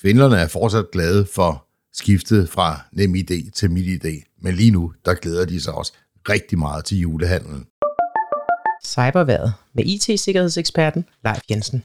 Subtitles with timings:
[0.00, 5.44] Svindlerne er fortsat glade for skiftet fra NemID til MitID, men lige nu, der glæder
[5.44, 5.92] de sig også
[6.28, 7.66] rigtig meget til julehandlen.
[8.84, 11.82] Cyberværet med IT-sikkerhedseksperten Leif Jensen.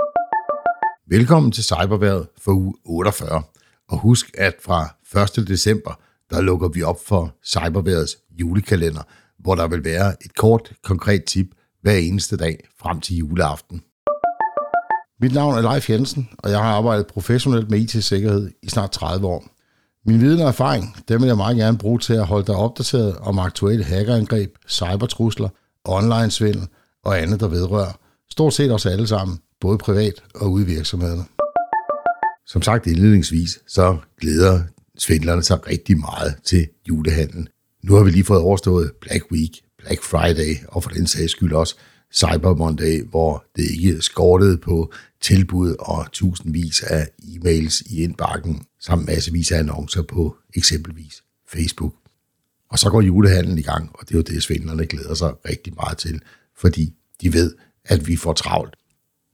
[1.08, 3.44] Velkommen til Cyberværet for uge 48.
[3.90, 4.96] Og husk, at fra
[5.40, 5.48] 1.
[5.48, 6.00] december,
[6.30, 9.04] der lukker vi op for Cyberværets julekalender,
[9.40, 11.48] hvor der vil være et kort, konkret tip
[11.82, 13.82] hver eneste dag frem til juleaften.
[15.24, 19.28] Mit navn er Leif Jensen, og jeg har arbejdet professionelt med IT-sikkerhed i snart 30
[19.28, 19.46] år.
[20.06, 23.16] Min viden og erfaring, dem vil jeg meget gerne bruge til at holde dig opdateret
[23.16, 25.50] om aktuelle hackerangreb, cybertrusler,
[25.86, 26.68] online-svindel
[27.06, 28.00] og andet, der vedrører
[28.32, 31.24] stort set os alle sammen, både privat og ude i virksomhederne.
[32.48, 34.62] Som sagt indledningsvis, så glæder
[34.98, 37.48] svindlerne sig rigtig meget til julehandlen.
[37.84, 41.54] Nu har vi lige fået overstået Black Week, Black Friday og for den sags skyld
[41.54, 41.76] også
[42.14, 49.06] Cyber Monday, hvor det ikke skortede på tilbud og tusindvis af e-mails i indbakken, samt
[49.06, 51.94] massevis af annoncer på eksempelvis Facebook.
[52.70, 55.74] Og så går julehandlen i gang, og det er jo det, svindlerne glæder sig rigtig
[55.76, 56.22] meget til,
[56.58, 58.76] fordi de ved, at vi får travlt.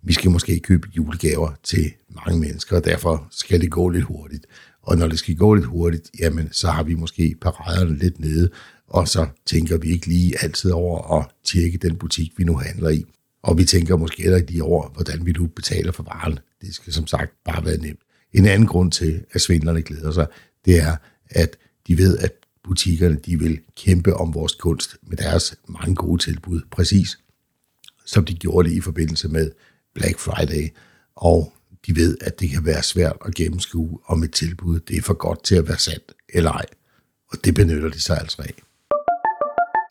[0.03, 1.93] Vi skal måske købe julegaver til
[2.25, 4.45] mange mennesker, og derfor skal det gå lidt hurtigt.
[4.81, 8.49] Og når det skal gå lidt hurtigt, jamen, så har vi måske paraderne lidt nede,
[8.89, 12.89] og så tænker vi ikke lige altid over at tjekke den butik, vi nu handler
[12.89, 13.05] i.
[13.41, 16.39] Og vi tænker måske heller ikke lige over, hvordan vi nu betaler for varen.
[16.61, 17.99] Det skal som sagt bare være nemt.
[18.33, 20.27] En anden grund til, at svindlerne glæder sig,
[20.65, 20.95] det er,
[21.29, 26.23] at de ved, at butikkerne de vil kæmpe om vores kunst med deres mange gode
[26.23, 27.19] tilbud, præcis
[28.05, 29.51] som de gjorde det i forbindelse med
[29.95, 30.69] Black Friday.
[31.15, 31.53] Og
[31.87, 35.13] de ved, at det kan være svært at gennemskue, om et tilbud det er for
[35.13, 36.65] godt til at være sandt eller ej.
[37.31, 38.53] Og det benytter de sig altså af.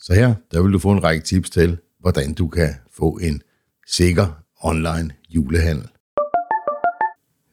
[0.08, 3.42] Så her, der vil du få en række tips til, hvordan du kan få en
[3.86, 5.88] sikker online julehandel.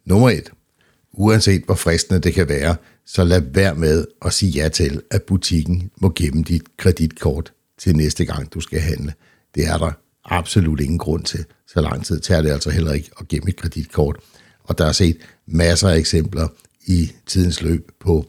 [0.06, 0.50] Nummer 1.
[1.12, 2.76] Uanset hvor fristende det kan være,
[3.06, 7.96] så lad være med at sige ja til, at butikken må gemme dit kreditkort til
[7.96, 9.14] næste gang, du skal handle.
[9.56, 9.92] Det er der
[10.26, 11.46] absolut ingen grund til.
[11.68, 14.18] Så lang tid tager det altså heller ikke at gemme et kreditkort.
[14.64, 16.48] Og der er set masser af eksempler
[16.88, 18.26] i tidens løb på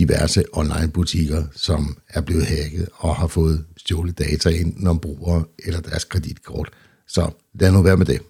[0.00, 5.80] diverse online-butikker, som er blevet hacket og har fået stjålet data enten om brugere eller
[5.80, 6.70] deres kreditkort.
[7.06, 8.20] Så lad nu være med det.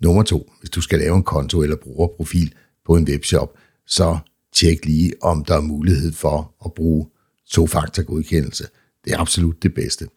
[0.00, 0.52] Nummer to.
[0.60, 2.54] Hvis du skal lave en konto eller brugerprofil
[2.86, 4.18] på en webshop, så
[4.54, 7.06] tjek lige, om der er mulighed for at bruge
[7.50, 8.66] to-faktor-godkendelse.
[9.04, 10.08] Det er absolut det bedste.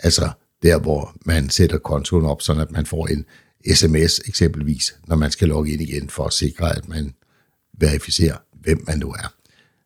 [0.00, 0.30] Altså
[0.62, 3.24] der, hvor man sætter kontoen op, sådan at man får en
[3.74, 7.14] sms eksempelvis, når man skal logge ind igen, for at sikre, at man
[7.78, 9.41] verificerer, hvem man nu er.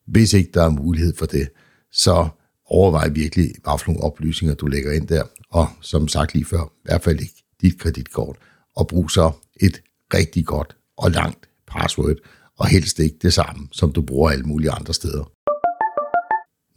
[0.06, 1.48] Hvis ikke der er mulighed for det,
[1.92, 2.28] så
[2.66, 6.64] overvej virkelig, hvad for nogle oplysninger du lægger ind der, og som sagt lige før,
[6.64, 8.36] i hvert fald ikke dit kreditkort,
[8.76, 9.82] og brug så et
[10.14, 12.16] rigtig godt og langt password,
[12.58, 15.32] og helst ikke det samme, som du bruger alle mulige andre steder.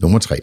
[0.02, 0.40] Nummer 3.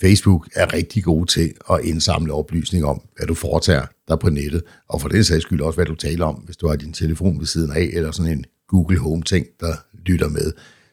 [0.00, 4.62] Facebook er rigtig god til at indsamle oplysninger om, hvad du foretager dig på nettet,
[4.88, 7.38] og for den sags skyld også, hvad du taler om, hvis du har din telefon
[7.38, 9.74] ved siden af, eller sådan en Google Home-ting, der
[10.06, 10.52] lytter med,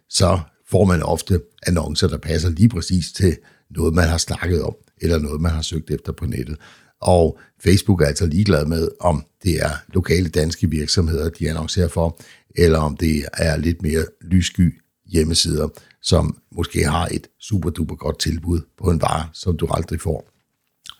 [0.09, 0.39] så
[0.71, 3.37] får man ofte annoncer, der passer lige præcis til
[3.69, 6.57] noget, man har snakket om, eller noget, man har søgt efter på nettet.
[7.01, 12.19] Og Facebook er altså ligeglad med, om det er lokale danske virksomheder, de annoncerer for,
[12.55, 15.67] eller om det er lidt mere lyssky hjemmesider,
[16.01, 20.29] som måske har et super duper godt tilbud på en vare, som du aldrig får.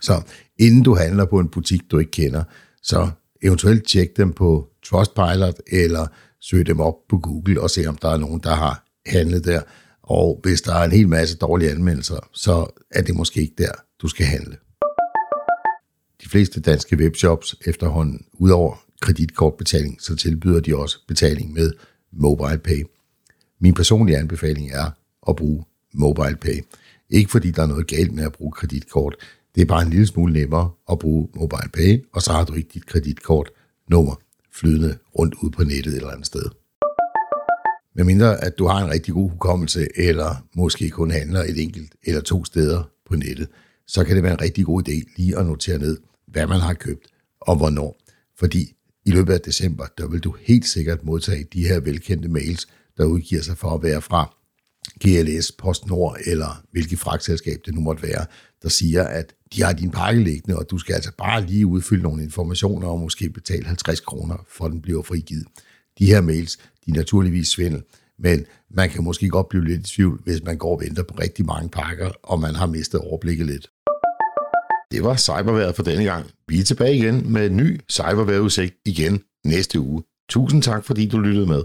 [0.02, 0.22] Så
[0.60, 2.44] inden du handler på en butik, du ikke kender,
[2.84, 3.10] så
[3.44, 6.08] eventuelt tjek dem på Trustpilot, eller
[6.42, 9.62] søg dem op på Google og se, om der er nogen, der har handle der.
[10.04, 13.72] Og hvis der er en hel masse dårlige anmeldelser, så er det måske ikke der,
[14.02, 14.58] du skal handle.
[16.24, 21.72] De fleste danske webshops efterhånden, udover kreditkortbetaling, så tilbyder de også betaling med
[22.12, 22.84] MobilePay.
[23.60, 24.92] Min personlige anbefaling er
[25.30, 26.66] at bruge MobilePay.
[27.10, 29.16] Ikke fordi der er noget galt med at bruge kreditkort.
[29.56, 32.70] Det er bare en lille smule nemmere at bruge MobilePay, og så har du ikke
[32.74, 33.50] dit kreditkort
[33.90, 34.16] nummer
[34.54, 36.61] flydende rundt ud på nettet et eller andet sted.
[38.02, 41.96] Med mindre at du har en rigtig god hukommelse, eller måske kun handler et enkelt
[42.04, 43.48] eller to steder på nettet,
[43.88, 46.74] så kan det være en rigtig god idé lige at notere ned, hvad man har
[46.74, 47.08] købt
[47.42, 47.98] og hvornår.
[48.40, 48.74] Fordi
[49.06, 52.68] i løbet af december, der vil du helt sikkert modtage de her velkendte mails,
[52.98, 54.36] der udgiver sig for at være fra
[55.04, 58.26] GLS, PostNord eller hvilket fragtselskab det nu måtte være,
[58.64, 62.04] der siger, at de har din pakke liggende, og du skal altså bare lige udfylde
[62.04, 65.46] nogle informationer og måske betale 50 kroner, for den bliver frigivet.
[66.00, 67.84] De her mails, de er naturligvis svindel,
[68.20, 71.16] men man kan måske godt blive lidt i tvivl, hvis man går og venter på
[71.20, 73.68] rigtig mange pakker, og man har mistet overblikket lidt.
[74.92, 76.26] Det var cyberværet for denne gang.
[76.48, 80.04] Vi er tilbage igen med en ny cyberværetudsigt igen næste uge.
[80.30, 81.64] Tusind tak, fordi du lyttede med.